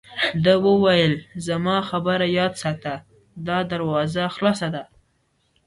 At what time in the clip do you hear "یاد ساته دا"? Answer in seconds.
2.37-3.57